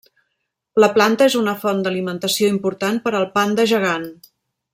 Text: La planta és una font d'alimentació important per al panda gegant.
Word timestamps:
La 0.83 0.87
planta 0.95 1.27
és 1.31 1.35
una 1.41 1.53
font 1.65 1.83
d'alimentació 1.87 2.49
important 2.55 3.01
per 3.05 3.15
al 3.21 3.29
panda 3.37 3.69
gegant. 3.75 4.11